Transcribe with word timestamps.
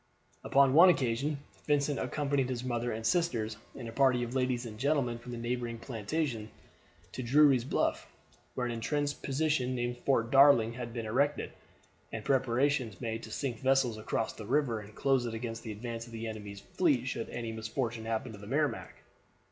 Upon 0.43 0.73
one 0.73 0.89
occasion 0.89 1.37
Vincent 1.67 1.99
accompanied 1.99 2.49
his 2.49 2.63
mother 2.63 2.91
and 2.91 3.05
sisters, 3.05 3.57
and 3.75 3.87
a 3.87 3.91
party 3.91 4.23
of 4.23 4.33
ladies 4.33 4.65
and 4.65 4.79
gentlemen 4.79 5.19
from 5.19 5.31
the 5.31 5.37
neighboring 5.37 5.77
plantations, 5.77 6.49
to 7.11 7.21
Drury's 7.21 7.65
Bluff, 7.65 8.11
where 8.55 8.65
an 8.65 8.71
entrenched 8.71 9.21
position 9.21 9.75
named 9.75 9.99
Fort 9.99 10.31
Darling 10.31 10.73
had 10.73 10.91
been 10.91 11.05
erected, 11.05 11.51
and 12.11 12.25
preparations 12.25 12.99
made 12.99 13.21
to 13.21 13.29
sink 13.31 13.59
vessels 13.59 13.95
across 13.99 14.33
the 14.33 14.47
river, 14.47 14.79
and 14.79 14.95
close 14.95 15.27
it 15.27 15.35
against 15.35 15.61
the 15.61 15.71
advance 15.71 16.07
of 16.07 16.13
the 16.13 16.25
enemy's 16.25 16.61
fleet 16.61 17.05
should 17.07 17.29
any 17.29 17.51
misfortune 17.51 18.05
happen 18.05 18.31
to 18.31 18.39
the 18.39 18.47
Merrimac. 18.47 19.03